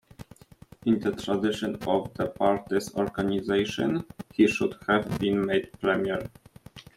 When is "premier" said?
5.79-6.27